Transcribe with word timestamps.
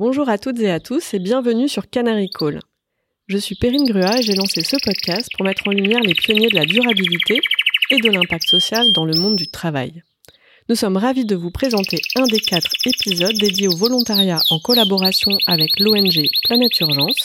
Bonjour 0.00 0.28
à 0.28 0.38
toutes 0.38 0.60
et 0.60 0.70
à 0.70 0.78
tous 0.78 1.12
et 1.12 1.18
bienvenue 1.18 1.68
sur 1.68 1.90
Canary 1.90 2.30
Call. 2.30 2.60
Je 3.26 3.36
suis 3.36 3.56
Perrine 3.56 3.84
Grua 3.84 4.20
et 4.20 4.22
j'ai 4.22 4.36
lancé 4.36 4.62
ce 4.62 4.76
podcast 4.80 5.28
pour 5.36 5.44
mettre 5.44 5.66
en 5.66 5.72
lumière 5.72 5.98
les 5.98 6.14
pionniers 6.14 6.46
de 6.46 6.54
la 6.54 6.66
durabilité 6.66 7.40
et 7.90 7.96
de 7.96 8.08
l'impact 8.08 8.48
social 8.48 8.92
dans 8.92 9.04
le 9.04 9.18
monde 9.18 9.34
du 9.34 9.48
travail. 9.48 10.04
Nous 10.68 10.76
sommes 10.76 10.96
ravis 10.96 11.24
de 11.24 11.34
vous 11.34 11.50
présenter 11.50 12.00
un 12.14 12.26
des 12.26 12.38
quatre 12.38 12.70
épisodes 12.86 13.36
dédiés 13.38 13.66
au 13.66 13.74
volontariat 13.74 14.38
en 14.50 14.60
collaboration 14.60 15.32
avec 15.48 15.70
l'ONG 15.80 16.28
Planète 16.44 16.78
Urgence. 16.78 17.18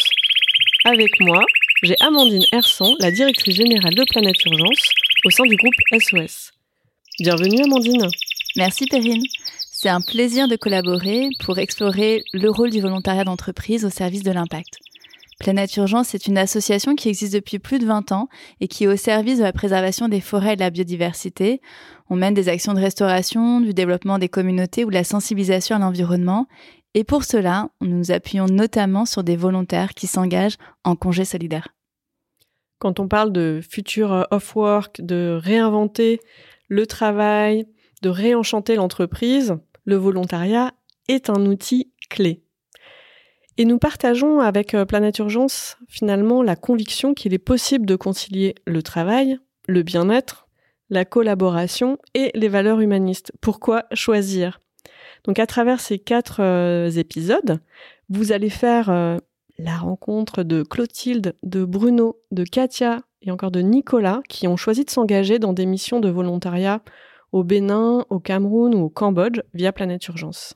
Avec 0.86 1.20
moi, 1.20 1.46
j'ai 1.84 1.96
Amandine 1.99 2.46
Hersan, 2.52 2.96
la 2.98 3.12
directrice 3.12 3.55
générale 3.55 3.94
de 3.94 4.04
Planète 4.10 4.44
Urgence 4.48 4.90
au 5.26 5.30
sein 5.30 5.44
du 5.44 5.58
groupe 5.58 5.76
SOS. 5.91 6.49
Bienvenue 7.20 7.62
Amandine. 7.66 8.08
Merci 8.55 8.88
Perrine. 8.88 9.21
C'est 9.84 9.90
un 9.90 10.00
plaisir 10.00 10.48
de 10.48 10.55
collaborer 10.55 11.28
pour 11.44 11.60
explorer 11.60 12.24
le 12.32 12.50
rôle 12.50 12.70
du 12.70 12.80
volontariat 12.80 13.26
d'entreprise 13.26 13.84
au 13.84 13.90
service 13.90 14.24
de 14.24 14.32
l'impact. 14.32 14.80
Planète 15.41 15.76
Urgence 15.76 16.16
est 16.16 16.26
une 16.26 16.38
association 16.38 16.96
qui 16.96 17.10
existe 17.10 17.34
depuis 17.34 17.60
plus 17.60 17.80
de 17.80 17.86
20 17.86 18.14
ans 18.14 18.30
et 18.62 18.70
qui 18.70 18.86
est 18.86 18.88
au 18.88 18.96
service 18.96 19.40
de 19.40 19.44
la 19.44 19.52
préservation 19.52 20.08
des 20.08 20.22
forêts 20.22 20.54
et 20.54 20.55
de 20.55 20.62
la 20.62 20.70
biodiversité. 20.70 21.60
On 22.10 22.16
mène 22.16 22.34
des 22.34 22.48
actions 22.48 22.74
de 22.74 22.80
restauration, 22.80 23.60
du 23.60 23.74
développement 23.74 24.20
des 24.20 24.30
communautés 24.30 24.86
ou 24.86 24.90
de 24.90 24.94
la 24.94 25.04
sensibilisation 25.04 25.76
à 25.76 25.80
l'environnement. 25.80 26.48
Et 26.94 27.04
pour 27.04 27.26
cela, 27.26 27.68
nous 27.82 27.98
nous 27.98 28.12
appuyons 28.12 28.46
notamment 28.46 29.05
sur 29.05 29.22
des 29.26 29.36
volontaires 29.36 29.96
qui 29.96 30.08
s'engagent 30.08 30.60
en 30.86 30.96
congé 30.96 31.26
solidaire. 31.26 31.68
Quand 32.80 33.02
on 33.02 33.10
parle 33.10 33.34
de 33.34 33.60
futur 33.70 34.27
off-work, 34.32 35.02
de 35.02 35.38
réinventer 35.44 36.22
le 36.70 36.88
travail, 36.88 37.66
de 38.02 38.07
réenchanter 38.07 38.76
l'entreprise, 38.76 39.57
le 39.85 39.95
volontariat 39.95 40.73
est 41.07 41.29
un 41.29 41.45
outil 41.45 41.91
clé. 42.09 42.43
Et 43.57 43.65
nous 43.65 43.77
partageons 43.77 44.39
avec 44.39 44.73
euh, 44.73 44.85
Planète 44.85 45.20
Urgence 45.20 45.77
finalement 45.87 46.41
la 46.41 46.55
conviction 46.55 47.13
qu'il 47.13 47.34
est 47.34 47.39
possible 47.39 47.85
de 47.85 47.95
concilier 47.95 48.55
le 48.65 48.81
travail, 48.81 49.37
le 49.67 49.84
bien-être, 49.84 50.48
la 50.89 51.05
collaboration 51.05 51.98
et 52.13 52.31
les 52.34 52.48
valeurs 52.48 52.81
humanistes. 52.81 53.31
Pourquoi 53.41 53.84
choisir? 53.93 54.59
Donc 55.23 55.39
à 55.39 55.45
travers 55.45 55.79
ces 55.79 55.99
quatre 55.99 56.41
euh, 56.41 56.89
épisodes, 56.89 57.59
vous 58.09 58.31
allez 58.31 58.49
faire 58.49 58.89
euh, 58.89 59.17
la 59.59 59.77
rencontre 59.77 60.43
de 60.43 60.63
Clotilde, 60.63 61.35
de 61.43 61.63
Bruno, 61.63 62.20
de 62.31 62.43
Katia 62.43 63.01
et 63.21 63.31
encore 63.31 63.51
de 63.51 63.61
Nicolas 63.61 64.22
qui 64.28 64.47
ont 64.47 64.57
choisi 64.57 64.84
de 64.84 64.89
s'engager 64.89 65.39
dans 65.39 65.53
des 65.53 65.66
missions 65.66 66.00
de 66.00 66.09
volontariat 66.09 66.81
au 67.34 67.44
Bénin, 67.44 68.06
au 68.09 68.19
Cameroun 68.19 68.73
ou 68.73 68.84
au 68.84 68.89
Cambodge 68.89 69.41
via 69.53 69.73
Planète 69.73 70.07
Urgence. 70.07 70.53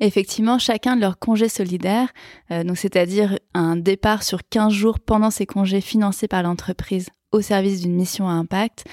Effectivement, 0.00 0.58
chacun 0.58 0.96
de 0.96 1.00
leurs 1.00 1.18
congés 1.18 1.48
solidaires, 1.48 2.12
euh, 2.50 2.64
donc 2.64 2.76
c'est-à-dire 2.76 3.38
un 3.54 3.76
départ 3.76 4.24
sur 4.24 4.40
15 4.48 4.72
jours 4.72 4.98
pendant 4.98 5.30
ces 5.30 5.46
congés 5.46 5.80
financés 5.80 6.28
par 6.28 6.42
l'entreprise 6.42 7.08
au 7.30 7.40
service 7.40 7.80
d'une 7.80 7.94
mission 7.94 8.28
à 8.28 8.32
impact, 8.32 8.84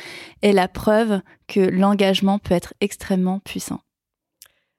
est 0.42 0.54
la 0.54 0.70
preuve 0.70 1.20
que 1.48 1.60
l'engagement 1.60 2.40
peut 2.40 2.54
être 2.54 2.74
extrêmement 2.80 3.40
puissant. 3.40 3.82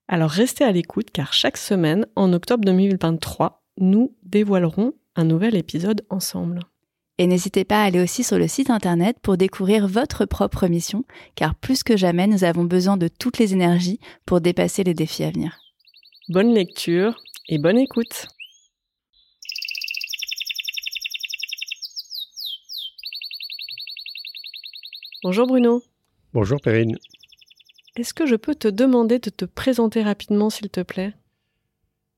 Alors 0.08 0.30
restez 0.30 0.64
à 0.64 0.72
l'écoute 0.72 1.10
car 1.12 1.32
chaque 1.32 1.58
semaine, 1.58 2.06
en 2.16 2.32
octobre 2.32 2.64
2023, 2.64 3.62
nous 3.78 4.16
dévoilerons 4.22 4.94
un 5.16 5.24
nouvel 5.24 5.56
épisode 5.56 6.06
ensemble. 6.08 6.60
Et 7.20 7.26
n'hésitez 7.26 7.66
pas 7.66 7.82
à 7.82 7.84
aller 7.84 8.00
aussi 8.00 8.24
sur 8.24 8.38
le 8.38 8.48
site 8.48 8.70
internet 8.70 9.18
pour 9.20 9.36
découvrir 9.36 9.86
votre 9.86 10.24
propre 10.24 10.68
mission, 10.68 11.04
car 11.34 11.54
plus 11.54 11.82
que 11.82 11.94
jamais, 11.94 12.26
nous 12.26 12.44
avons 12.44 12.64
besoin 12.64 12.96
de 12.96 13.08
toutes 13.08 13.36
les 13.36 13.52
énergies 13.52 14.00
pour 14.24 14.40
dépasser 14.40 14.84
les 14.84 14.94
défis 14.94 15.24
à 15.24 15.30
venir. 15.30 15.60
Bonne 16.30 16.54
lecture 16.54 17.22
et 17.50 17.58
bonne 17.58 17.76
écoute. 17.76 18.26
Bonjour 25.22 25.46
Bruno. 25.46 25.82
Bonjour 26.32 26.58
Perrine. 26.58 26.96
Est-ce 27.96 28.14
que 28.14 28.24
je 28.24 28.36
peux 28.36 28.54
te 28.54 28.68
demander 28.68 29.18
de 29.18 29.28
te 29.28 29.44
présenter 29.44 30.02
rapidement 30.02 30.48
s'il 30.48 30.70
te 30.70 30.80
plaît? 30.80 31.12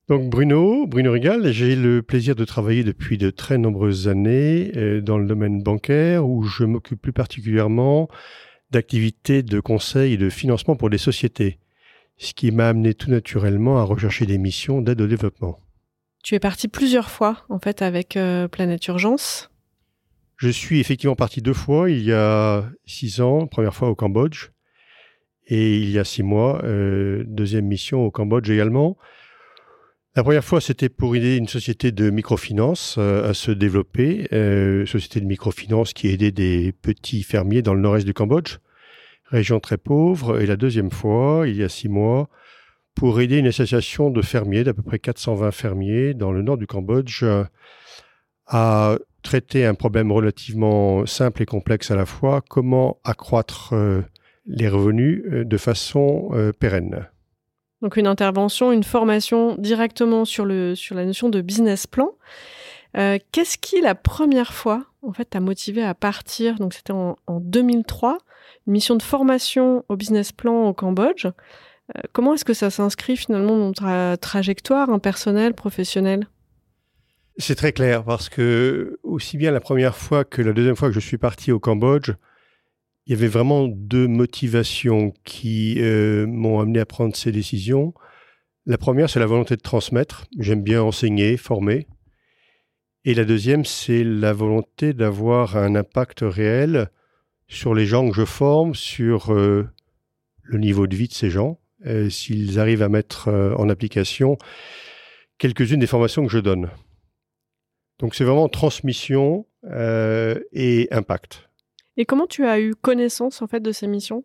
Donc 0.08 0.30
Bruno, 0.30 0.86
Bruno 0.86 1.12
Rigal, 1.12 1.52
j'ai 1.52 1.76
le 1.76 2.02
plaisir 2.02 2.34
de 2.34 2.44
travailler 2.44 2.84
depuis 2.84 3.18
de 3.18 3.30
très 3.30 3.58
nombreuses 3.58 4.08
années 4.08 4.72
euh, 4.76 5.00
dans 5.00 5.18
le 5.18 5.26
domaine 5.26 5.62
bancaire 5.62 6.26
où 6.26 6.42
je 6.42 6.64
m'occupe 6.64 7.00
plus 7.00 7.12
particulièrement 7.12 8.08
d'activités 8.70 9.42
de 9.42 9.60
conseil 9.60 10.14
et 10.14 10.16
de 10.16 10.30
financement 10.30 10.76
pour 10.76 10.90
des 10.90 10.98
sociétés 10.98 11.58
ce 12.22 12.34
qui 12.34 12.50
m'a 12.52 12.68
amené 12.68 12.94
tout 12.94 13.10
naturellement 13.10 13.78
à 13.78 13.82
rechercher 13.82 14.26
des 14.26 14.38
missions 14.38 14.80
d'aide 14.80 15.00
au 15.00 15.06
développement. 15.06 15.58
Tu 16.22 16.36
es 16.36 16.38
parti 16.38 16.68
plusieurs 16.68 17.10
fois, 17.10 17.44
en 17.48 17.58
fait, 17.58 17.82
avec 17.82 18.16
euh, 18.16 18.46
Planète 18.46 18.86
Urgence. 18.86 19.50
Je 20.36 20.48
suis 20.48 20.78
effectivement 20.78 21.16
parti 21.16 21.42
deux 21.42 21.52
fois, 21.52 21.90
il 21.90 22.02
y 22.04 22.12
a 22.12 22.64
six 22.86 23.20
ans, 23.20 23.46
première 23.46 23.74
fois 23.74 23.88
au 23.88 23.94
Cambodge, 23.94 24.50
et 25.46 25.78
il 25.78 25.90
y 25.90 25.98
a 25.98 26.04
six 26.04 26.22
mois, 26.22 26.64
euh, 26.64 27.24
deuxième 27.26 27.66
mission 27.66 28.04
au 28.04 28.10
Cambodge 28.10 28.48
également. 28.50 28.96
La 30.14 30.22
première 30.22 30.44
fois, 30.44 30.60
c'était 30.60 30.88
pour 30.90 31.16
aider 31.16 31.36
une 31.36 31.48
société 31.48 31.90
de 31.90 32.10
microfinance 32.10 32.96
euh, 32.98 33.30
à 33.30 33.34
se 33.34 33.50
développer, 33.50 34.28
société 34.86 35.20
de 35.20 35.26
microfinance 35.26 35.92
qui 35.92 36.08
aidait 36.08 36.32
des 36.32 36.72
petits 36.72 37.22
fermiers 37.22 37.62
dans 37.62 37.74
le 37.74 37.80
nord-est 37.80 38.04
du 38.04 38.14
Cambodge 38.14 38.58
région 39.32 39.60
très 39.60 39.78
pauvre, 39.78 40.40
et 40.40 40.46
la 40.46 40.56
deuxième 40.56 40.90
fois, 40.90 41.44
il 41.48 41.56
y 41.56 41.62
a 41.62 41.68
six 41.70 41.88
mois, 41.88 42.28
pour 42.94 43.18
aider 43.20 43.38
une 43.38 43.46
association 43.46 44.10
de 44.10 44.20
fermiers, 44.20 44.62
d'à 44.62 44.74
peu 44.74 44.82
près 44.82 44.98
420 44.98 45.50
fermiers 45.50 46.12
dans 46.12 46.32
le 46.32 46.42
nord 46.42 46.58
du 46.58 46.66
Cambodge, 46.66 47.24
à 48.46 48.98
traiter 49.22 49.64
un 49.64 49.74
problème 49.74 50.12
relativement 50.12 51.06
simple 51.06 51.42
et 51.42 51.46
complexe 51.46 51.90
à 51.90 51.96
la 51.96 52.06
fois, 52.06 52.42
comment 52.48 52.98
accroître 53.04 53.72
euh, 53.72 54.02
les 54.46 54.68
revenus 54.68 55.22
euh, 55.32 55.44
de 55.44 55.56
façon 55.56 56.30
euh, 56.32 56.52
pérenne. 56.52 57.06
Donc 57.82 57.96
une 57.96 58.06
intervention, 58.06 58.72
une 58.72 58.84
formation 58.84 59.56
directement 59.56 60.24
sur, 60.24 60.46
la 60.46 61.04
notion 61.04 61.28
de 61.28 61.40
business 61.40 61.86
plan. 61.86 62.12
Qu'est-ce 62.94 63.58
qui, 63.58 63.80
la 63.80 63.94
première 63.94 64.52
fois, 64.54 64.84
en 65.02 65.12
fait, 65.12 65.24
t'a 65.24 65.40
motivé 65.40 65.82
à 65.82 65.94
partir? 65.94 66.56
Donc 66.56 66.74
c'était 66.74 66.92
en, 66.92 67.16
en 67.26 67.40
2003 67.40 68.18
une 68.66 68.72
mission 68.72 68.96
de 68.96 69.02
formation 69.02 69.84
au 69.88 69.96
business 69.96 70.32
plan 70.32 70.68
au 70.68 70.74
Cambodge. 70.74 71.26
Euh, 71.26 72.00
comment 72.12 72.34
est-ce 72.34 72.44
que 72.44 72.54
ça 72.54 72.70
s'inscrit 72.70 73.16
finalement 73.16 73.58
dans 73.58 73.72
ta 73.72 74.16
trajectoire 74.16 74.90
un 74.90 74.98
personnelle, 74.98 75.54
professionnelle? 75.54 76.26
C'est 77.38 77.54
très 77.54 77.72
clair 77.72 78.04
parce 78.04 78.28
que 78.28 78.98
aussi 79.02 79.36
bien 79.36 79.50
la 79.50 79.60
première 79.60 79.96
fois 79.96 80.24
que 80.24 80.42
la 80.42 80.52
deuxième 80.52 80.76
fois 80.76 80.88
que 80.88 80.94
je 80.94 81.00
suis 81.00 81.18
parti 81.18 81.50
au 81.50 81.58
Cambodge, 81.58 82.12
il 83.06 83.12
y 83.12 83.16
avait 83.16 83.28
vraiment 83.28 83.66
deux 83.68 84.06
motivations 84.06 85.12
qui 85.24 85.76
euh, 85.80 86.26
m'ont 86.26 86.60
amené 86.60 86.80
à 86.80 86.86
prendre 86.86 87.16
ces 87.16 87.32
décisions. 87.32 87.94
La 88.66 88.78
première, 88.78 89.10
c'est 89.10 89.18
la 89.18 89.26
volonté 89.26 89.56
de 89.56 89.60
transmettre. 89.60 90.24
J'aime 90.38 90.62
bien 90.62 90.82
enseigner, 90.82 91.36
former. 91.36 91.86
Et 93.04 93.14
la 93.14 93.24
deuxième, 93.24 93.64
c'est 93.64 94.04
la 94.04 94.32
volonté 94.32 94.92
d'avoir 94.92 95.56
un 95.56 95.74
impact 95.74 96.20
réel 96.22 96.90
sur 97.48 97.74
les 97.74 97.86
gens 97.86 98.08
que 98.08 98.14
je 98.14 98.24
forme, 98.24 98.74
sur 98.74 99.32
euh, 99.32 99.68
le 100.42 100.58
niveau 100.58 100.86
de 100.86 100.94
vie 100.94 101.08
de 101.08 101.12
ces 101.12 101.28
gens, 101.28 101.58
s'ils 102.08 102.60
arrivent 102.60 102.82
à 102.82 102.88
mettre 102.88 103.28
euh, 103.28 103.54
en 103.56 103.68
application 103.68 104.38
quelques-unes 105.38 105.80
des 105.80 105.88
formations 105.88 106.24
que 106.24 106.30
je 106.30 106.38
donne. 106.38 106.70
Donc 107.98 108.14
c'est 108.14 108.24
vraiment 108.24 108.48
transmission 108.48 109.46
euh, 109.64 110.38
et 110.52 110.88
impact. 110.90 111.48
Et 111.96 112.04
comment 112.04 112.26
tu 112.26 112.46
as 112.46 112.60
eu 112.60 112.74
connaissance 112.74 113.42
en 113.42 113.46
fait 113.46 113.60
de 113.60 113.72
ces 113.72 113.86
missions? 113.86 114.24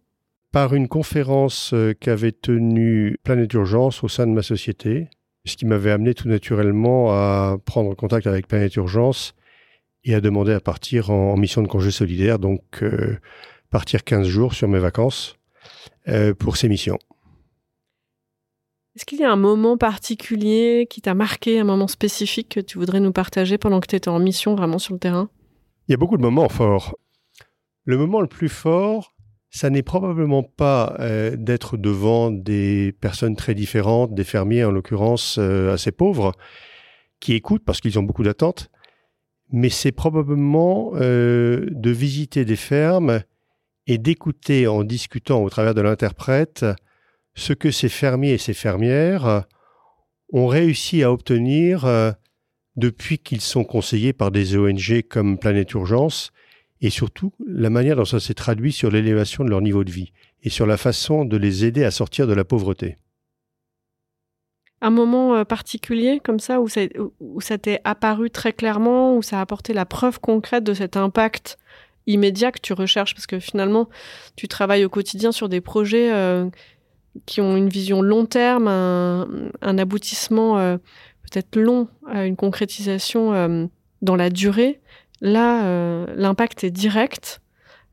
Par 0.51 0.73
une 0.73 0.87
conférence 0.87 1.73
qu'avait 1.99 2.31
tenue 2.31 3.17
Planète 3.23 3.53
Urgence 3.53 4.03
au 4.03 4.07
sein 4.07 4.25
de 4.25 4.31
ma 4.31 4.41
société, 4.41 5.09
ce 5.47 5.57
qui 5.57 5.65
m'avait 5.65 5.91
amené 5.91 6.13
tout 6.13 6.27
naturellement 6.27 7.11
à 7.11 7.57
prendre 7.65 7.93
contact 7.95 8.27
avec 8.27 8.47
Planète 8.47 8.75
Urgence 8.75 9.33
et 10.03 10.13
a 10.15 10.21
demandé 10.21 10.53
à 10.53 10.59
partir 10.59 11.09
en, 11.09 11.35
mission 11.37 11.61
de 11.61 11.67
congé 11.67 11.91
solidaire, 11.91 12.39
donc 12.39 12.61
euh, 12.81 13.17
partir 13.69 14.03
15 14.03 14.27
jours 14.27 14.53
sur 14.53 14.67
mes 14.67 14.79
vacances 14.79 15.35
euh, 16.07 16.33
pour 16.33 16.57
ces 16.57 16.69
missions. 16.69 16.97
Est-ce 18.95 19.05
qu'il 19.05 19.19
y 19.19 19.23
a 19.23 19.31
un 19.31 19.35
moment 19.35 19.77
particulier 19.77 20.87
qui 20.89 21.01
t'a 21.01 21.13
marqué, 21.13 21.59
un 21.59 21.63
moment 21.63 21.87
spécifique 21.87 22.49
que 22.49 22.59
tu 22.59 22.79
voudrais 22.79 22.99
nous 22.99 23.11
partager 23.11 23.57
pendant 23.57 23.79
que 23.79 23.87
tu 23.87 23.95
étais 23.95 24.09
en 24.09 24.19
mission 24.19 24.55
vraiment 24.55 24.79
sur 24.79 24.93
le 24.93 24.99
terrain? 24.99 25.29
Il 25.87 25.91
y 25.91 25.93
a 25.93 25.97
beaucoup 25.97 26.17
de 26.17 26.21
moments 26.21 26.49
forts. 26.49 26.95
Le 27.88 27.98
moment 27.98 28.19
le 28.19 28.28
plus 28.28 28.50
fort, 28.50 29.16
ça 29.50 29.69
n'est 29.69 29.81
probablement 29.81 30.44
pas 30.44 30.98
euh, 31.00 31.36
d'être 31.38 31.78
devant 31.78 32.30
des 32.30 32.94
personnes 33.00 33.36
très 33.36 33.56
différentes, 33.56 34.13
des 34.13 34.25
fermiers 34.25 34.66
en 34.66 34.72
l'occurrence 34.72 35.38
assez 35.38 35.92
pauvres, 35.92 36.34
qui 37.19 37.34
écoutent 37.34 37.63
parce 37.66 37.81
qu'ils 37.81 37.98
ont 37.98 38.04
beaucoup 38.04 38.24
d'attentes, 38.24 38.69
mais 39.51 39.69
c'est 39.69 39.92
probablement 39.92 40.92
euh, 40.95 41.66
de 41.72 41.89
visiter 41.89 42.45
des 42.45 42.56
fermes 42.56 43.22
et 43.88 43.98
d'écouter 43.98 44.68
en 44.68 44.84
discutant 44.84 45.42
au 45.42 45.50
travers 45.50 45.74
de 45.74 45.81
l'interprète 45.81 46.66
ce 47.36 47.54
que 47.54 47.72
ces 47.72 47.89
fermiers 47.89 48.34
et 48.34 48.38
ces 48.38 48.54
fermières 48.54 49.45
ont 50.34 50.48
réussi 50.48 51.04
à 51.04 51.12
obtenir 51.12 51.86
euh, 51.86 52.12
depuis 52.75 53.19
qu'ils 53.19 53.42
sont 53.42 53.63
conseillés 53.63 54.13
par 54.13 54.31
des 54.31 54.57
ONG 54.57 55.04
comme 55.10 55.38
Planète 55.38 55.72
Urgence, 55.74 56.31
et 56.81 56.89
surtout 56.89 57.33
la 57.45 57.69
manière 57.69 57.95
dont 57.95 58.06
ça 58.06 58.19
s'est 58.19 58.33
traduit 58.33 58.71
sur 58.71 58.91
l'élévation 58.91 59.44
de 59.44 59.50
leur 59.50 59.62
niveau 59.62 59.83
de 59.83 59.91
vie 59.91 60.12
et 60.44 60.50
sur 60.50 60.65
la 60.65 60.77
façon 60.77 61.25
de 61.25 61.38
les 61.38 61.65
aider 61.65 61.83
à 61.83 61.91
sortir 61.91 62.27
de 62.27 62.33
la 62.33 62.44
pauvreté. 62.44 62.97
Un 64.79 64.91
moment 64.91 65.35
euh, 65.35 65.44
particulier 65.44 66.21
comme 66.24 66.39
ça 66.39 66.62
où 66.62 66.68
ça, 66.68 66.81
où 67.19 67.41
ça 67.41 67.57
t'est 67.57 67.81
apparu 67.83 68.29
très 68.29 68.53
clairement, 68.53 69.18
où 69.18 69.24
ça 69.24 69.39
a 69.39 69.41
apporté 69.41 69.74
la 69.74 69.85
preuve 69.85 70.19
concrète 70.19 70.63
de 70.63 70.75
cet 70.75 70.97
impact 70.97 71.57
immédiat 72.06 72.51
que 72.51 72.59
tu 72.62 72.74
recherches, 72.74 73.15
parce 73.15 73.25
que 73.25 73.39
finalement, 73.39 73.89
tu 74.35 74.47
travailles 74.47 74.85
au 74.85 74.89
quotidien 74.89 75.31
sur 75.31 75.50
des 75.50 75.62
projets 75.62 76.13
euh, 76.13 76.47
qui 77.25 77.41
ont 77.41 77.57
une 77.57 77.69
vision 77.69 78.03
long 78.03 78.25
terme, 78.25 78.68
un, 78.68 79.77
aboutissement 79.77 80.59
euh, 80.59 80.77
peut-être 81.24 81.57
long, 81.57 81.89
une 82.13 82.35
concrétisation 82.35 83.69
dans 84.01 84.15
la 84.15 84.29
durée. 84.29 84.79
Là, 85.21 86.05
l'impact 86.15 86.63
est 86.63 86.71
direct. 86.71 87.41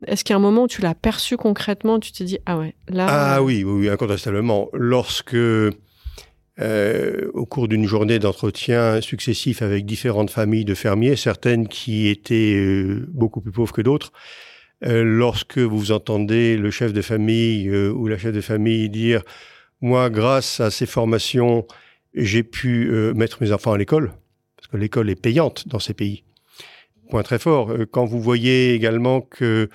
Est-ce 0.05 0.23
qu'il 0.23 0.33
y 0.33 0.35
a 0.35 0.37
un 0.37 0.41
moment 0.41 0.63
où 0.63 0.67
tu 0.67 0.81
l'as 0.81 0.93
perçu 0.93 1.37
concrètement, 1.37 1.99
tu 1.99 2.11
t'es 2.11 2.25
dit 2.25 2.37
ah 2.45 2.57
ouais 2.57 2.75
là 2.89 3.07
ah 3.09 3.41
oui 3.41 3.63
oui 3.63 3.89
incontestablement 3.89 4.69
lorsque 4.73 5.35
euh, 6.61 7.29
au 7.33 7.45
cours 7.45 7.67
d'une 7.67 7.85
journée 7.85 8.17
d'entretien 8.17 9.01
successif 9.01 9.61
avec 9.61 9.85
différentes 9.85 10.29
familles 10.29 10.63
de 10.63 10.73
fermiers, 10.73 11.17
certaines 11.17 11.67
qui 11.67 12.07
étaient 12.07 12.55
euh, 12.55 13.05
beaucoup 13.09 13.41
plus 13.41 13.51
pauvres 13.51 13.73
que 13.73 13.81
d'autres. 13.81 14.13
Euh, 14.85 15.03
lorsque 15.03 15.57
vous 15.57 15.91
entendez 15.91 16.55
le 16.55 16.71
chef 16.71 16.93
de 16.93 17.01
famille 17.01 17.69
ou 17.69 18.07
la 18.07 18.17
chef 18.17 18.33
de 18.33 18.41
famille 18.41 18.89
dire 18.89 19.21
moi, 19.81 20.09
grâce 20.09 20.61
à 20.61 20.71
ces 20.71 20.85
formations, 20.85 21.67
j'ai 22.13 22.43
pu 22.43 22.89
mettre 23.13 23.43
mes 23.43 23.51
enfants 23.51 23.73
à 23.73 23.77
l'école, 23.77 24.13
parce 24.55 24.67
que 24.67 24.77
l'école 24.77 25.09
est 25.09 25.21
payante 25.21 25.67
dans 25.67 25.79
ces 25.79 25.93
pays. 25.93 26.23
Point 27.09 27.23
très 27.23 27.39
fort. 27.39 27.71
Quand 27.91 28.05
vous 28.05 28.19
voyez 28.19 28.73
également 28.73 29.21
que 29.21 29.69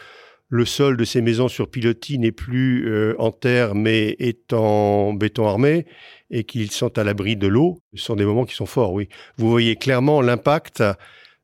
le 0.49 0.65
sol 0.65 0.97
de 0.97 1.05
ces 1.05 1.23
maisons 1.23 1.49
sur 1.49 1.71
pilotis 1.71 2.19
n'est 2.19 2.33
plus 2.33 3.15
en 3.19 3.31
terre 3.31 3.75
mais 3.75 4.17
est 4.19 4.53
en 4.53 5.13
béton 5.13 5.47
armé, 5.47 5.87
et 6.31 6.45
qu'ils 6.45 6.71
sont 6.71 6.97
à 6.99 7.05
l'abri 7.05 7.37
de 7.37 7.47
l'eau, 7.47 7.79
ce 7.95 8.05
sont 8.05 8.17
des 8.17 8.25
moments 8.25 8.45
qui 8.45 8.55
sont 8.55 8.67
forts, 8.67 8.93
oui. 8.93 9.09
Vous 9.37 9.51
voyez 9.51 9.77
clairement 9.77 10.21
l'impact 10.21 10.83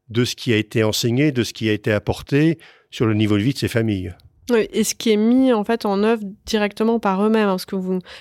de 0.09 0.25
ce 0.25 0.37
qui 0.37 0.53
a 0.53 0.57
été 0.57 0.85
enseigné, 0.85 1.33
de 1.33 1.43
ce 1.43 1.53
qui 1.53 1.69
a 1.69 1.73
été 1.73 1.93
apporté 1.93 2.59
sur 2.91 3.07
le 3.07 3.15
niveau 3.15 3.37
de 3.37 3.43
vie 3.43 3.53
de 3.53 3.59
ces 3.59 3.69
familles. 3.69 4.15
Et 4.55 4.85
ce 4.85 4.95
qui 4.95 5.11
est 5.11 5.17
mis 5.17 5.53
en 5.53 5.65
fait 5.65 5.85
en 5.85 6.05
œuvre 6.05 6.23
directement 6.45 7.01
par 7.01 7.25
eux-mêmes, 7.25 7.49
hein, 7.49 7.53
parce 7.53 7.67
que 7.67 7.77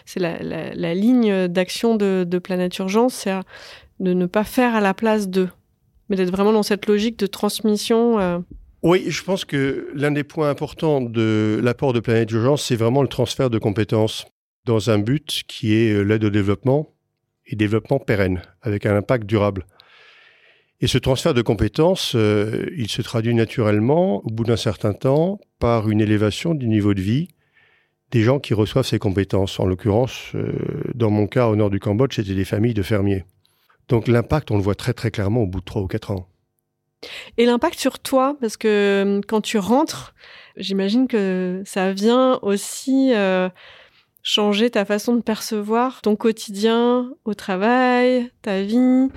c'est 0.05 0.19
la, 0.19 0.93
ligne 0.95 1.47
d'action 1.47 1.95
de, 1.95 2.39
Planète 2.39 2.77
Urgence, 2.79 3.13
c'est 3.13 3.33
de 3.99 4.13
ne 4.13 4.25
pas 4.25 4.43
faire 4.43 4.73
à 4.73 4.81
la 4.81 4.95
place 4.95 5.29
d'eux, 5.29 5.49
mais 6.09 6.15
d'être 6.15 6.31
vraiment 6.31 6.53
dans 6.53 6.63
cette 6.63 6.87
logique 6.87 7.17
de 7.19 7.27
transmission. 7.27 8.19
Euh. 8.19 8.39
Oui, 8.83 9.05
je 9.07 9.23
pense 9.23 9.45
que 9.45 9.89
l'un 9.93 10.11
des 10.11 10.23
points 10.23 10.49
importants 10.49 11.01
de 11.01 11.59
l'apport 11.63 11.93
de 11.93 11.99
Planète 11.99 12.31
Urgence, 12.31 12.63
c'est 12.63 12.75
vraiment 12.75 13.01
le 13.01 13.07
transfert 13.07 13.49
de 13.49 13.57
compétences 13.57 14.25
dans 14.65 14.89
un 14.89 14.99
but 14.99 15.43
qui 15.47 15.73
est 15.73 15.91
euh, 15.91 16.01
l'aide 16.01 16.23
au 16.23 16.29
développement 16.29 16.93
et 17.47 17.55
développement 17.55 17.99
pérenne, 17.99 18.41
avec 18.61 18.85
un 18.85 18.95
impact 18.95 19.25
durable. 19.25 19.65
Et 20.81 20.87
ce 20.87 20.97
transfert 20.97 21.33
de 21.33 21.41
compétences, 21.41 22.13
euh, 22.15 22.65
il 22.75 22.89
se 22.89 23.01
traduit 23.01 23.33
naturellement, 23.33 24.25
au 24.25 24.29
bout 24.29 24.43
d'un 24.43 24.57
certain 24.57 24.93
temps, 24.93 25.39
par 25.59 25.89
une 25.89 26.01
élévation 26.01 26.53
du 26.53 26.67
niveau 26.67 26.93
de 26.93 27.01
vie 27.01 27.29
des 28.11 28.21
gens 28.21 28.39
qui 28.39 28.53
reçoivent 28.53 28.85
ces 28.85 28.99
compétences. 28.99 29.59
En 29.59 29.65
l'occurrence, 29.65 30.31
dans 30.93 31.09
mon 31.09 31.27
cas, 31.27 31.47
au 31.47 31.55
nord 31.55 31.69
du 31.69 31.79
Cambodge, 31.79 32.15
c'était 32.15 32.35
des 32.35 32.45
familles 32.45 32.75
de 32.75 32.83
fermiers. 32.83 33.25
Donc 33.89 34.07
l'impact, 34.07 34.51
on 34.51 34.57
le 34.57 34.63
voit 34.63 34.75
très 34.75 34.93
très 34.93 35.11
clairement 35.11 35.41
au 35.41 35.47
bout 35.47 35.59
de 35.59 35.65
trois 35.65 35.81
ou 35.81 35.87
quatre 35.87 36.11
ans. 36.11 36.27
Et 37.37 37.45
l'impact 37.45 37.79
sur 37.79 37.99
toi, 37.99 38.35
parce 38.41 38.57
que 38.57 39.21
quand 39.27 39.41
tu 39.41 39.57
rentres, 39.57 40.15
j'imagine 40.57 41.07
que 41.07 41.61
ça 41.65 41.93
vient 41.93 42.39
aussi 42.41 43.13
changer 44.23 44.71
ta 44.71 44.85
façon 44.85 45.15
de 45.15 45.21
percevoir 45.21 46.01
ton 46.01 46.15
quotidien 46.15 47.11
au 47.25 47.35
travail, 47.35 48.31
ta 48.41 48.63
vie 48.63 49.09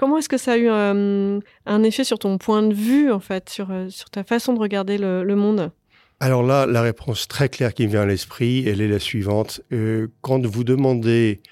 Comment 0.00 0.16
est-ce 0.16 0.30
que 0.30 0.38
ça 0.38 0.52
a 0.52 0.56
eu 0.56 0.70
euh, 0.70 1.40
un, 1.66 1.82
effet 1.82 2.04
sur 2.04 2.18
ton 2.18 2.38
point 2.38 2.62
de 2.62 2.72
vue, 2.72 3.12
en 3.12 3.20
fait, 3.20 3.50
sur, 3.50 3.70
euh, 3.70 3.90
sur 3.90 4.08
ta 4.08 4.24
façon 4.24 4.54
de 4.54 4.58
regarder 4.58 4.96
le, 4.96 5.34
monde? 5.36 5.72
Alors 6.20 6.42
là, 6.42 6.64
la 6.64 6.80
réponse 6.80 7.28
très 7.28 7.50
claire 7.50 7.74
qui 7.74 7.84
me 7.84 7.90
vient 7.90 8.00
à 8.00 8.06
l'esprit, 8.06 8.66
elle 8.66 8.80
est 8.80 8.88
la 8.88 8.98
suivante. 8.98 9.60
Euh, 9.72 10.08
quand 10.22 10.46
vous 10.46 10.64
demandez 10.64 11.42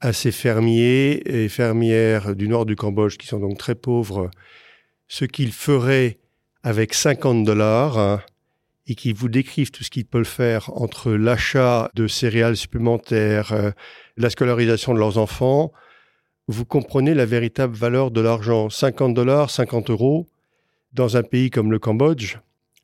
à 0.00 0.12
ces 0.12 0.32
fermiers 0.32 1.22
et 1.26 1.48
fermières 1.48 2.34
du 2.34 2.48
nord 2.48 2.66
du 2.66 2.76
Cambodge, 2.76 3.16
qui 3.16 3.26
sont 3.26 3.40
donc 3.40 3.58
très 3.58 3.74
pauvres, 3.74 4.30
ce 5.08 5.24
qu'ils 5.24 5.52
feraient 5.52 6.18
avec 6.62 6.94
50 6.94 7.44
dollars, 7.44 7.98
hein, 7.98 8.20
et 8.86 8.94
qui 8.94 9.12
vous 9.12 9.28
décrivent 9.28 9.70
tout 9.70 9.84
ce 9.84 9.90
qu'ils 9.90 10.06
peuvent 10.06 10.24
faire 10.24 10.70
entre 10.80 11.12
l'achat 11.12 11.90
de 11.94 12.06
céréales 12.06 12.56
supplémentaires, 12.56 13.52
euh, 13.52 13.70
la 14.16 14.30
scolarisation 14.30 14.94
de 14.94 14.98
leurs 14.98 15.18
enfants, 15.18 15.72
vous 16.48 16.64
comprenez 16.64 17.14
la 17.14 17.26
véritable 17.26 17.74
valeur 17.74 18.10
de 18.10 18.20
l'argent. 18.20 18.70
50 18.70 19.14
dollars, 19.14 19.50
50 19.50 19.90
euros, 19.90 20.26
dans 20.92 21.16
un 21.16 21.22
pays 21.22 21.50
comme 21.50 21.72
le 21.72 21.78
Cambodge, 21.78 22.36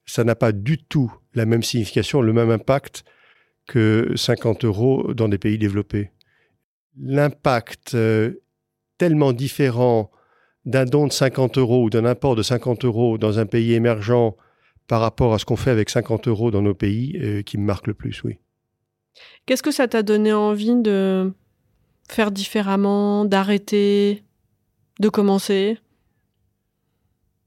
ça 0.04 0.24
n'a 0.24 0.34
pas 0.34 0.52
du 0.52 0.78
tout 0.78 1.12
la 1.34 1.46
même 1.46 1.62
signification, 1.62 2.20
le 2.20 2.32
même 2.32 2.50
impact 2.50 3.04
que 3.66 4.12
50 4.16 4.64
euros 4.64 5.14
dans 5.14 5.28
des 5.28 5.38
pays 5.38 5.58
développés. 5.58 6.10
L'impact 7.00 7.94
euh, 7.94 8.42
tellement 8.98 9.32
différent 9.32 10.10
d'un 10.64 10.84
don 10.84 11.06
de 11.06 11.12
50 11.12 11.58
euros 11.58 11.84
ou 11.84 11.90
d'un 11.90 12.04
import 12.04 12.36
de 12.36 12.42
50 12.42 12.84
euros 12.84 13.18
dans 13.18 13.38
un 13.38 13.46
pays 13.46 13.72
émergent 13.72 14.36
par 14.86 15.00
rapport 15.00 15.34
à 15.34 15.38
ce 15.38 15.44
qu'on 15.44 15.56
fait 15.56 15.70
avec 15.70 15.90
50 15.90 16.28
euros 16.28 16.50
dans 16.50 16.62
nos 16.62 16.74
pays 16.74 17.18
euh, 17.20 17.42
qui 17.42 17.58
me 17.58 17.64
marque 17.64 17.86
le 17.86 17.94
plus, 17.94 18.22
oui. 18.24 18.38
Qu'est-ce 19.46 19.62
que 19.62 19.70
ça 19.70 19.88
t'a 19.88 20.02
donné 20.02 20.32
envie 20.32 20.76
de 20.76 21.32
faire 22.08 22.30
différemment, 22.30 23.24
d'arrêter, 23.24 24.24
de 25.00 25.08
commencer? 25.08 25.78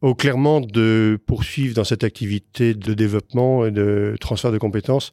Oh, 0.01 0.13
Clairement, 0.13 0.61
de 0.61 1.19
poursuivre 1.25 1.73
dans 1.73 1.83
cette 1.83 2.03
activité 2.03 2.73
de 2.73 2.93
développement 2.93 3.65
et 3.65 3.71
de 3.71 4.15
transfert 4.19 4.51
de 4.51 4.57
compétences 4.57 5.11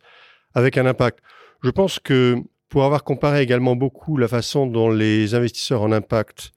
avec 0.54 0.76
un 0.76 0.86
impact. 0.86 1.20
Je 1.62 1.70
pense 1.70 1.98
que 1.98 2.36
pour 2.72 2.84
avoir 2.84 3.04
comparé 3.04 3.42
également 3.42 3.76
beaucoup 3.76 4.16
la 4.16 4.28
façon 4.28 4.66
dont 4.66 4.88
les 4.90 5.34
investisseurs 5.34 5.82
en 5.82 5.92
impact 5.92 6.52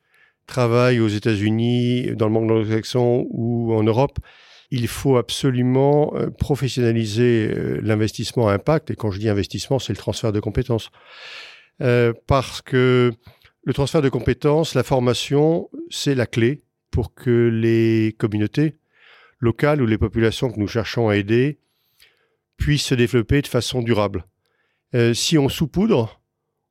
travaillent 0.48 1.02
aux 1.02 1.10
États-Unis, 1.10 2.16
dans 2.16 2.28
le 2.28 2.32
monde 2.32 2.50
anglo-saxon 2.50 3.28
ou 3.32 3.74
en 3.74 3.84
Europe, 3.84 4.18
il 4.72 4.88
faut 4.88 5.18
absolument 5.18 6.14
euh, 6.16 6.30
professionnaliser 6.30 7.50
euh, 7.50 7.82
l'investissement 7.84 8.48
à 8.48 8.54
impact. 8.54 8.92
Et 8.92 8.96
quand 8.96 9.12
je 9.12 9.20
dis 9.20 9.28
investissement, 9.28 9.78
c'est 9.78 9.92
le 9.92 9.98
transfert 9.98 10.32
de 10.32 10.40
compétences. 10.40 10.90
Euh, 11.82 12.14
parce 12.28 12.62
que 12.62 13.12
le 13.66 13.74
transfert 13.74 14.02
de 14.02 14.08
compétences, 14.08 14.74
la 14.74 14.84
formation, 14.84 15.70
c'est 15.90 16.16
la 16.16 16.28
clé 16.28 16.64
pour 16.92 17.14
que 17.14 17.50
les 17.50 18.16
communautés 18.18 18.78
locales 19.40 19.82
ou 19.82 19.86
les 19.86 19.98
populations 19.98 20.50
que 20.50 20.62
nous 20.62 20.70
cherchons 20.70 21.10
à 21.10 21.18
aider 21.18 21.60
puissent 22.56 22.86
se 22.86 22.96
développer 22.96 23.42
de 23.42 23.48
façon 23.48 23.82
durable. 23.82 24.24
Si 25.14 25.38
on 25.38 25.50
saupoudre, 25.50 26.22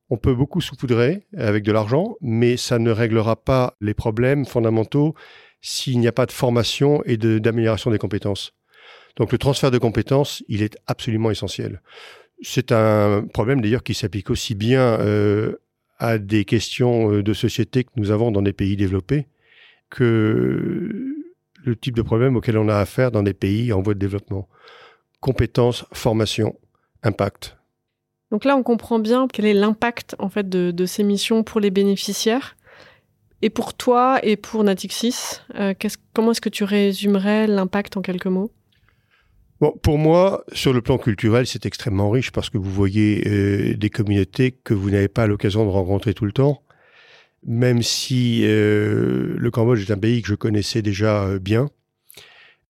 on 0.09 0.17
peut 0.17 0.35
beaucoup 0.35 0.61
saupoudrer 0.61 1.23
avec 1.37 1.63
de 1.63 1.71
l'argent, 1.71 2.15
mais 2.21 2.57
ça 2.57 2.79
ne 2.79 2.91
réglera 2.91 3.35
pas 3.35 3.75
les 3.81 3.93
problèmes 3.93 4.45
fondamentaux 4.45 5.15
s'il 5.61 5.99
n'y 5.99 6.07
a 6.07 6.11
pas 6.11 6.25
de 6.25 6.31
formation 6.31 7.03
et 7.05 7.17
d'amélioration 7.17 7.89
des 7.89 7.97
compétences. 7.97 8.53
Donc 9.15 9.31
le 9.31 9.37
transfert 9.37 9.71
de 9.71 9.77
compétences, 9.77 10.43
il 10.47 10.61
est 10.61 10.77
absolument 10.87 11.31
essentiel. 11.31 11.81
C'est 12.41 12.71
un 12.71 13.25
problème 13.33 13.61
d'ailleurs 13.61 13.83
qui 13.83 13.93
s'applique 13.93 14.29
aussi 14.29 14.55
bien 14.55 14.99
euh, 14.99 15.55
à 15.97 16.17
des 16.17 16.45
questions 16.45 17.11
euh, 17.11 17.23
de 17.23 17.33
société 17.33 17.83
que 17.83 17.91
nous 17.95 18.11
avons 18.11 18.31
dans 18.31 18.41
des 18.41 18.53
pays 18.53 18.75
développés 18.75 19.27
que 19.89 21.15
le 21.63 21.75
type 21.75 21.95
de 21.95 22.01
problème 22.01 22.35
auquel 22.35 22.57
on 22.57 22.67
a 22.67 22.77
affaire 22.77 23.11
dans 23.11 23.23
des 23.23 23.33
pays 23.33 23.71
en 23.71 23.81
voie 23.81 23.93
de 23.93 23.99
développement. 23.99 24.47
Compétences, 25.21 25.85
formation, 25.93 26.59
impact. 27.01 27.57
Donc 28.31 28.45
là, 28.45 28.57
on 28.57 28.63
comprend 28.63 28.99
bien 28.99 29.27
quel 29.31 29.45
est 29.45 29.53
l'impact 29.53 30.15
en 30.19 30.29
fait 30.29 30.49
de, 30.49 30.85
ces 30.85 31.03
missions 31.03 31.43
pour 31.43 31.59
les 31.59 31.69
bénéficiaires. 31.69 32.55
Et 33.41 33.49
pour 33.49 33.73
toi 33.73 34.19
et 34.23 34.37
pour 34.37 34.63
Natixis, 34.63 35.41
euh, 35.55 35.73
comment 36.13 36.31
est-ce 36.31 36.41
que 36.41 36.49
tu 36.49 36.63
résumerais 36.63 37.47
l'impact 37.47 37.97
en 37.97 38.01
quelques 38.01 38.25
mots? 38.27 38.51
Pour 39.83 39.97
moi, 39.97 40.43
sur 40.51 40.73
le 40.73 40.81
plan 40.81 40.97
culturel, 40.97 41.47
c'est 41.47 41.65
extrêmement 41.65 42.09
riche 42.09 42.31
parce 42.31 42.49
que 42.49 42.57
vous 42.57 42.71
voyez 42.71 43.23
euh, 43.27 43.75
des 43.75 43.89
communautés 43.89 44.51
que 44.51 44.73
vous 44.73 44.89
n'avez 44.89 45.07
pas 45.07 45.27
l'occasion 45.27 45.65
de 45.65 45.69
rencontrer 45.69 46.13
tout 46.13 46.25
le 46.25 46.31
temps. 46.31 46.61
Même 47.45 47.83
si 47.83 48.41
euh, 48.43 49.35
le 49.37 49.51
Cambodge 49.51 49.87
est 49.87 49.93
un 49.93 49.97
pays 49.97 50.21
que 50.21 50.27
je 50.27 50.35
connaissais 50.35 50.81
déjà 50.81 51.37
bien, 51.39 51.69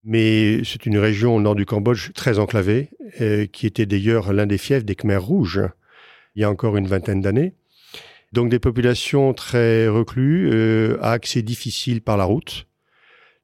mais 0.06 0.64
c'est 0.64 0.86
une 0.86 0.98
région 0.98 1.36
au 1.36 1.42
nord 1.42 1.56
du 1.56 1.66
Cambodge 1.66 2.12
très 2.14 2.40
enclavée, 2.40 2.90
qui 3.52 3.68
était 3.68 3.86
d'ailleurs 3.86 4.34
l'un 4.34 4.46
des 4.46 4.58
fiefs 4.58 4.86
des 4.86 4.96
Khmers 4.96 5.24
rouges 5.24 5.62
il 6.36 6.42
y 6.42 6.44
a 6.44 6.50
encore 6.50 6.78
une 6.78 6.88
vingtaine 6.88 7.22
d'années. 7.22 7.54
Donc 8.34 8.50
des 8.50 8.60
populations 8.60 9.34
très 9.34 9.88
reclues, 9.88 10.50
euh, 10.52 10.98
à 11.02 11.12
accès 11.12 11.42
difficile 11.42 12.02
par 12.02 12.18
la 12.18 12.26
route. 12.26 12.68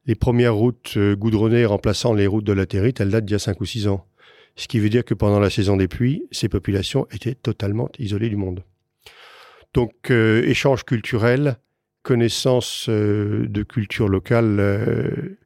Les 0.06 0.16
premières 0.16 0.56
routes 0.56 0.96
euh, 0.98 1.16
goudronnées 1.16 1.66
remplaçant 1.66 2.14
les 2.14 2.28
routes 2.28 2.44
de 2.44 2.54
latérite, 2.54 3.00
elles 3.00 3.10
datent 3.10 3.26
d'il 3.26 3.34
y 3.34 3.36
a 3.36 3.40
5 3.40 3.62
ou 3.62 3.66
6 3.66 3.88
ans. 3.88 4.06
Ce 4.56 4.68
qui 4.68 4.80
veut 4.80 4.90
dire 4.90 5.06
que 5.06 5.14
pendant 5.14 5.40
la 5.40 5.50
saison 5.50 5.78
des 5.78 5.88
pluies, 5.88 6.28
ces 6.32 6.50
populations 6.50 7.08
étaient 7.12 7.36
totalement 7.36 7.90
isolées 8.00 8.30
du 8.30 8.36
monde. 8.36 8.64
Donc 9.74 10.12
euh, 10.12 10.44
échange 10.44 10.84
culturel, 10.84 11.58
connaissance 12.04 12.90
de 12.90 13.64
culture 13.64 14.10
locale 14.10 15.38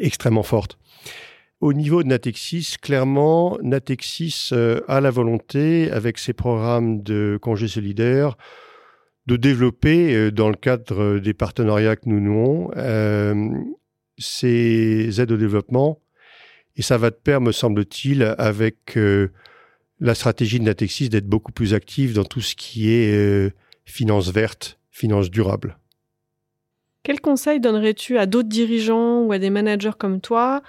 extrêmement 0.00 0.42
forte. 0.42 0.78
Au 1.60 1.72
niveau 1.72 2.02
de 2.02 2.08
Natexis, 2.08 2.76
clairement, 2.80 3.58
Natexis 3.62 4.50
a 4.88 5.00
la 5.00 5.10
volonté, 5.10 5.90
avec 5.90 6.18
ses 6.18 6.34
programmes 6.34 7.02
de 7.02 7.38
congés 7.40 7.68
solidaires, 7.68 8.36
de 9.26 9.36
développer, 9.36 10.14
euh, 10.14 10.30
dans 10.30 10.48
le 10.48 10.56
cadre 10.56 11.18
des 11.18 11.34
partenariats 11.34 11.96
que 11.96 12.08
nous 12.08 12.20
nouons, 12.20 12.70
euh, 12.76 13.52
aides 14.42 15.32
au 15.32 15.36
développement. 15.36 16.00
Et 16.76 16.82
ça 16.82 16.98
va 16.98 17.10
de 17.10 17.16
pair, 17.16 17.40
me 17.40 17.52
semble-t-il, 17.52 18.22
avec 18.38 18.96
euh, 18.96 19.32
la 19.98 20.14
stratégie 20.14 20.60
de 20.60 20.64
Natexis 20.64 21.08
d'être 21.08 21.26
beaucoup 21.26 21.52
plus 21.52 21.74
active 21.74 22.14
dans 22.14 22.24
tout 22.24 22.40
ce 22.40 22.54
qui 22.54 22.90
est 22.90 23.50
finance 23.84 24.30
verte, 24.30 24.78
finance 24.90 25.30
durable. 25.30 25.78
Quel 27.06 27.20
conseil 27.20 27.60
donnerais-tu 27.60 28.18
à 28.18 28.26
d'autres 28.26 28.48
dirigeants 28.48 29.20
ou 29.20 29.30
à 29.30 29.38
des 29.38 29.48
managers 29.48 29.92
comme 29.96 30.20
toi 30.20 30.60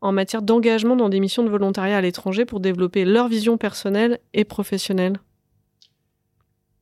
en 0.00 0.10
matière 0.10 0.40
d'engagement 0.40 0.96
dans 0.96 1.10
des 1.10 1.20
missions 1.20 1.44
de 1.44 1.50
volontariat 1.50 1.98
à 1.98 2.00
l'étranger 2.00 2.46
pour 2.46 2.60
développer 2.60 3.04
leur 3.04 3.28
vision 3.28 3.58
personnelle 3.58 4.18
et 4.32 4.44
professionnelle? 4.44 5.18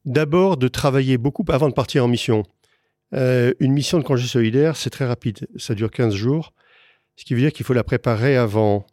D'abord, 0.05 0.59
de 0.59 0.69
travailler 0.69 1.19
beaucoup 1.19 1.45
avant 1.49 1.69
de 1.69 1.75
partir 1.75 2.05
en 2.05 2.07
mission. 2.07 2.45
Euh, 3.13 3.53
une 3.59 3.73
mission 3.73 3.99
de 3.99 4.05
congé 4.05 4.29
solidaire, 4.29 4.77
c'est 4.77 4.91
très 4.91 5.07
rapide. 5.07 5.49
Ça 5.57 5.75
dure 5.75 5.91
15 5.91 6.15
jours. 6.15 6.53
Ce 7.17 7.25
qui 7.25 7.35
veut 7.35 7.41
dire 7.41 7.53
qu'il 7.53 7.67
faut 7.67 7.75
la 7.75 7.83
préparer 7.83 8.37
avant. 8.37 8.87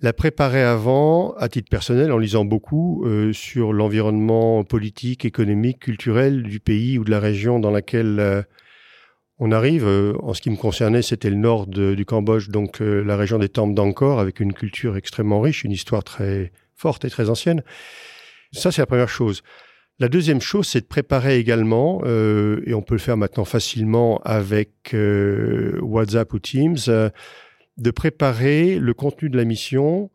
La 0.00 0.12
préparer 0.12 0.64
avant, 0.64 1.34
à 1.34 1.48
titre 1.48 1.70
personnel, 1.70 2.10
en 2.10 2.18
lisant 2.18 2.44
beaucoup 2.44 3.04
euh, 3.06 3.32
sur 3.32 3.72
l'environnement 3.72 4.64
politique, 4.64 5.24
économique, 5.24 5.78
culturel 5.78 6.42
du 6.42 6.58
pays 6.58 6.98
ou 6.98 7.04
de 7.04 7.12
la 7.12 7.20
région 7.20 7.60
dans 7.60 7.70
laquelle 7.70 8.18
euh, 8.18 8.42
on 9.38 9.52
arrive. 9.52 9.86
en 9.86 10.34
ce 10.34 10.40
qui 10.42 10.50
me 10.50 10.56
concernait, 10.56 11.02
c'était 11.02 11.30
le 11.30 11.36
nord 11.36 11.66
du 11.66 12.04
Cambodge, 12.04 12.48
donc 12.48 12.80
la 12.80 13.16
région 13.16 13.38
des 13.38 13.48
temples 13.48 13.74
d'Angkor, 13.74 14.18
avec 14.18 14.40
une 14.40 14.52
culture 14.52 14.96
extrêmement 14.96 15.40
riche, 15.40 15.64
une 15.64 15.72
histoire 15.72 16.02
très 16.04 16.52
forte 16.74 17.04
et 17.04 17.10
très 17.10 17.30
ancienne. 17.30 17.62
Ça, 18.52 18.72
c'est 18.72 18.82
la 18.82 18.86
première 18.86 19.08
chose. 19.08 19.42
La 20.00 20.08
deuxième 20.08 20.40
chose, 20.40 20.68
c'est 20.68 20.80
de 20.80 20.86
préparer 20.86 21.38
également, 21.38 22.02
euh, 22.04 22.62
et 22.66 22.72
on 22.72 22.82
peut 22.82 22.94
le 22.94 23.00
faire 23.00 23.16
maintenant 23.16 23.44
facilement 23.44 24.20
avec 24.24 24.94
euh, 24.94 25.76
WhatsApp 25.82 26.32
ou 26.32 26.38
Teams, 26.38 26.76
euh, 26.86 27.10
de 27.78 27.90
préparer 27.90 28.78
le 28.78 28.94
contenu 28.94 29.28
de 29.28 29.36
la 29.36 29.44
mission 29.44 30.10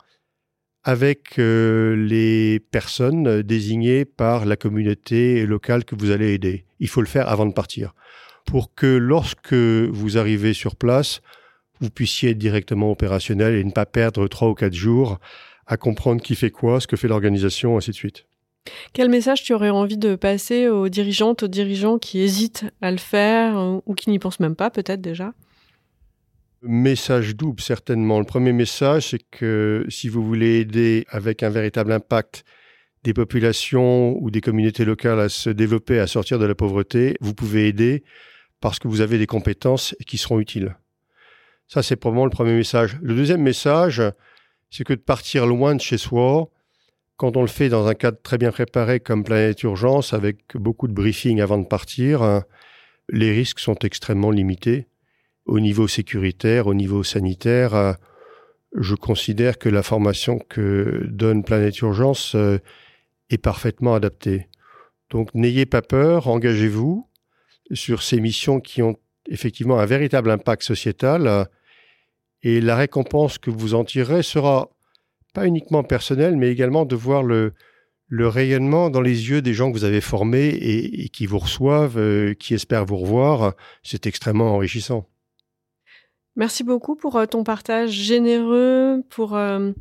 avec 0.86 1.38
les 1.38 2.60
personnes 2.60 3.42
désignées 3.42 4.04
par 4.04 4.44
la 4.44 4.58
communauté 4.58 5.46
locale 5.46 5.86
que 5.86 5.96
vous 5.96 6.12
allez 6.12 6.34
aider. 6.34 6.66
Il 6.82 6.90
faut 6.90 7.00
le 7.00 7.08
faire 7.08 7.30
avant 7.30 7.46
de 7.46 7.54
partir, 7.54 7.94
pour 8.46 8.74
que 8.74 8.86
lorsque 8.86 9.54
vous 9.54 10.18
arrivez 10.18 10.54
sur 10.54 10.76
place, 10.76 11.22
vous 11.80 11.90
puissiez 11.90 12.32
être 12.32 12.38
directement 12.38 12.92
opérationnel 12.92 13.56
et 13.56 13.64
ne 13.64 13.72
pas 13.72 13.86
perdre 13.86 14.28
trois 14.28 14.50
ou 14.50 14.54
quatre 14.54 14.74
jours 14.74 15.20
à 15.66 15.78
comprendre 15.78 16.22
qui 16.22 16.36
fait 16.36 16.52
quoi, 16.52 16.80
ce 16.80 16.88
que 16.88 16.96
fait 16.96 17.08
l'organisation, 17.08 17.78
ainsi 17.78 17.92
de 17.92 17.96
suite. 17.96 18.26
Quel 18.94 19.10
message 19.10 19.44
tu 19.44 19.54
aurais 19.54 19.70
envie 19.70 19.98
de 19.98 20.16
passer 20.16 20.68
aux 20.70 20.88
dirigeantes, 20.88 21.44
aux 21.44 21.48
dirigeants 21.48 22.00
qui 22.00 22.22
hésitent 22.22 22.66
à 22.82 22.92
le 22.92 22.98
faire 22.98 23.58
euh, 23.58 23.80
ou 23.86 23.94
qui 23.94 24.10
n'y 24.10 24.20
pensent 24.20 24.40
même 24.40 24.56
pas 24.56 24.70
peut-être 24.70 25.02
déjà? 25.02 25.34
Message 26.62 27.36
double 27.36 27.62
certainement. 27.62 28.20
Le 28.20 28.26
premier 28.26 28.54
message, 28.54 29.10
c'est 29.10 29.24
que 29.32 29.86
si 29.90 30.08
vous 30.08 30.26
voulez 30.26 30.62
aider 30.62 31.06
avec 31.10 31.44
un 31.44 31.50
véritable 31.50 31.92
impact 31.92 32.46
des 33.04 33.14
populations 33.14 34.18
ou 34.22 34.32
des 34.32 34.40
communautés 34.40 34.86
locales 34.86 35.20
à 35.20 35.28
se 35.28 35.50
développer, 35.50 36.00
à 36.00 36.08
sortir 36.08 36.40
de 36.40 36.46
la 36.46 36.56
pauvreté, 36.56 37.18
vous 37.20 37.34
pouvez 37.34 37.68
aider 37.68 38.04
parce 38.64 38.80
que 38.80 38.88
vous 38.88 39.02
avez 39.02 39.18
des 39.18 39.28
compétences 39.28 39.94
qui 40.08 40.18
seront 40.18 40.40
utiles. 40.40 40.78
Ça, 41.68 41.84
c'est 41.84 41.98
probablement 41.98 42.24
le 42.24 42.32
premier 42.32 42.54
message. 42.54 42.98
Le 43.02 43.14
deuxième 43.14 43.42
message, 43.42 44.02
c'est 44.70 44.86
que 44.86 44.94
de 44.94 45.02
partir 45.02 45.46
loin 45.46 45.76
de 45.76 45.82
chez 45.82 45.98
soi, 45.98 46.50
quand 47.18 47.36
on 47.36 47.42
le 47.42 47.48
fait 47.48 47.68
dans 47.68 47.88
un 47.88 47.94
cadre 47.94 48.20
très 48.24 48.38
bien 48.38 48.54
préparé 48.54 49.02
comme 49.02 49.26
Planète 49.26 49.62
Urgence, 49.64 50.14
avec 50.14 50.56
beaucoup 50.56 50.88
de 50.88 50.94
briefing 50.94 51.42
avant 51.42 51.58
de 51.58 51.66
partir, 51.66 52.22
euh, 52.22 52.40
les 53.10 53.34
risques 53.34 53.60
sont 53.60 53.76
extrêmement 53.84 54.32
limités. 54.32 54.88
Au 55.46 55.60
niveau 55.60 55.90
sécuritaire, 55.90 56.68
au 56.68 56.74
niveau 56.74 57.04
sanitaire, 57.04 57.76
euh, 57.76 57.92
je 58.80 58.96
considère 58.96 59.58
que 59.58 59.68
la 59.68 59.84
formation 59.84 60.40
que 60.40 61.06
donne 61.10 61.44
Planète 61.44 61.78
Urgence 61.82 62.34
euh, 62.36 62.60
est 63.30 63.38
parfaitement 63.40 63.94
adaptée. 63.94 64.48
Donc 65.10 65.36
n'ayez 65.36 65.66
pas 65.66 65.82
peur, 65.82 66.30
engagez-vous 66.30 67.10
sur 67.74 68.04
ces 68.04 68.20
missions 68.20 68.60
qui 68.60 68.82
ont 68.82 68.98
effectivement 69.30 69.80
un 69.80 69.86
véritable 69.86 70.32
impact 70.32 70.64
sociétal 70.64 71.48
et 72.44 72.60
la 72.60 72.76
récompense 72.76 73.38
que 73.38 73.50
vous 73.50 73.74
en 73.74 73.84
tirerez 73.84 74.22
sera 74.22 74.70
pas 75.34 75.48
uniquement 75.48 75.84
personnel, 75.84 76.38
mais 76.38 76.50
également 76.50 76.86
de 76.86 76.96
voir 76.96 77.24
le, 77.24 77.54
rayonnement 78.12 78.92
dans 78.92 79.02
les 79.02 79.30
yeux 79.30 79.42
des 79.42 79.54
gens 79.54 79.72
que 79.72 79.78
vous 79.78 79.86
avez 79.86 80.02
formés 80.02 80.50
et, 80.50 81.10
qui 81.10 81.26
vous 81.26 81.40
reçoivent, 81.40 81.98
euh, 81.98 82.36
qui 82.36 82.54
espèrent 82.54 82.86
vous 82.86 82.98
revoir. 82.98 83.54
C'est 83.82 84.06
extrêmement 84.06 84.54
enrichissant. 84.54 85.08
Merci 86.36 86.64
beaucoup 86.64 86.96
pour 86.96 87.16
euh, 87.16 87.26
ton 87.26 87.44
partage 87.44 87.90
généreux, 87.90 89.02
pour 89.10 89.36
euh, 89.36 89.72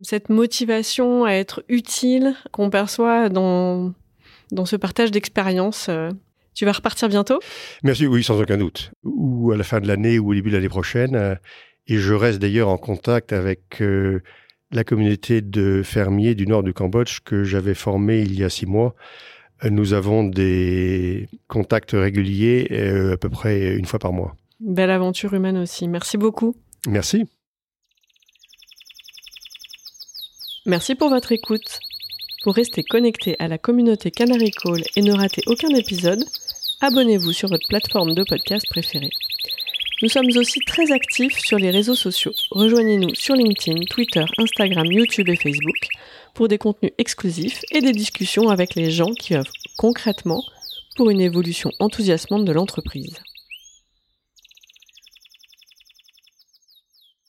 cette 0.00 0.30
motivation 0.30 1.24
à 1.24 1.32
être 1.32 1.62
utile 1.68 2.34
qu'on 2.50 2.70
perçoit 2.70 3.28
dans, 3.28 3.92
dans 4.50 4.64
ce 4.64 4.74
partage 4.74 5.12
d'expérience. 5.12 5.88
Tu 6.54 6.64
vas 6.64 6.72
repartir 6.72 7.08
bientôt? 7.08 7.38
Merci, 7.82 8.06
oui, 8.06 8.22
sans 8.22 8.40
aucun 8.40 8.58
doute. 8.58 8.92
Ou 9.04 9.52
à 9.52 9.56
la 9.56 9.64
fin 9.64 9.80
de 9.80 9.86
l'année 9.86 10.18
ou 10.18 10.30
au 10.30 10.34
début 10.34 10.50
de 10.50 10.56
l'année 10.56 10.68
prochaine. 10.68 11.38
Et 11.86 11.96
je 11.96 12.12
reste 12.12 12.38
d'ailleurs 12.38 12.68
en 12.68 12.78
contact 12.78 13.32
avec 13.32 13.82
la 14.72 14.84
communauté 14.84 15.40
de 15.40 15.82
fermiers 15.82 16.34
du 16.34 16.46
nord 16.46 16.62
du 16.62 16.72
Cambodge 16.72 17.20
que 17.24 17.44
j'avais 17.44 17.74
formée 17.74 18.20
il 18.20 18.38
y 18.38 18.44
a 18.44 18.50
six 18.50 18.66
mois. 18.66 18.94
Euh, 19.64 19.70
nous 19.70 19.92
avons 19.92 20.24
des 20.24 21.28
contacts 21.48 21.92
réguliers 21.92 22.68
euh, 22.70 23.14
à 23.14 23.16
peu 23.16 23.28
près 23.28 23.74
une 23.74 23.84
fois 23.84 23.98
par 23.98 24.12
mois. 24.12 24.36
Belle 24.60 24.90
aventure 24.90 25.34
humaine 25.34 25.58
aussi. 25.58 25.88
Merci 25.88 26.16
beaucoup. 26.16 26.54
Merci. 26.86 27.24
Merci 30.66 30.94
pour 30.94 31.08
votre 31.08 31.32
écoute. 31.32 31.80
Pour 32.42 32.54
rester 32.54 32.82
connecté 32.82 33.36
à 33.38 33.48
la 33.48 33.58
communauté 33.58 34.10
Canary 34.10 34.50
Call 34.50 34.82
et 34.96 35.02
ne 35.02 35.12
rater 35.12 35.42
aucun 35.46 35.68
épisode, 35.70 36.24
abonnez-vous 36.80 37.32
sur 37.32 37.48
votre 37.48 37.68
plateforme 37.68 38.14
de 38.14 38.24
podcast 38.24 38.64
préférée. 38.70 39.10
Nous 40.02 40.08
sommes 40.08 40.28
aussi 40.36 40.60
très 40.60 40.92
actifs 40.92 41.38
sur 41.38 41.58
les 41.58 41.70
réseaux 41.70 41.94
sociaux. 41.94 42.32
Rejoignez-nous 42.50 43.14
sur 43.14 43.34
LinkedIn, 43.34 43.82
Twitter, 43.90 44.24
Instagram, 44.38 44.86
YouTube 44.86 45.28
et 45.28 45.36
Facebook 45.36 45.88
pour 46.32 46.48
des 46.48 46.56
contenus 46.56 46.92
exclusifs 46.96 47.60
et 47.70 47.82
des 47.82 47.92
discussions 47.92 48.48
avec 48.48 48.74
les 48.76 48.90
gens 48.90 49.12
qui 49.12 49.34
œuvrent 49.34 49.52
concrètement 49.76 50.42
pour 50.96 51.10
une 51.10 51.20
évolution 51.20 51.70
enthousiasmante 51.80 52.46
de 52.46 52.52
l'entreprise. 52.52 53.20